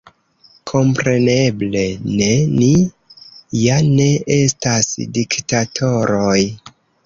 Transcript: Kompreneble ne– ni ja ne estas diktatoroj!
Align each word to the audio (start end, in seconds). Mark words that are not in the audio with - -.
Kompreneble 0.69 1.83
ne– 2.13 2.31
ni 2.57 2.71
ja 3.61 3.77
ne 4.01 4.09
estas 4.41 4.93
diktatoroj! 5.23 6.39